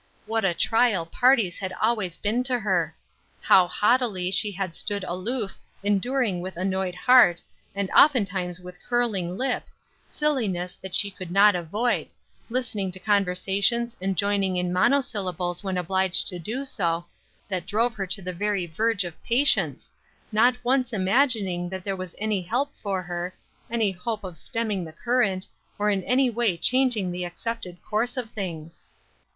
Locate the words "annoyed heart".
6.57-7.43